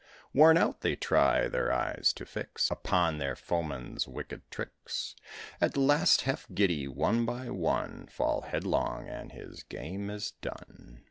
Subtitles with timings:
[0.33, 5.15] Worn out, they try their eyes to fix Upon their foeman's wicked tricks;
[5.61, 10.99] At last, half giddy, one by one Fall headlong, and his game is done.